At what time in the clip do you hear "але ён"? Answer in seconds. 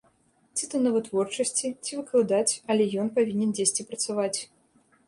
2.73-3.13